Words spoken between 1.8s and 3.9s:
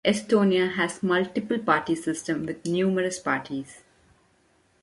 system with numerous parties.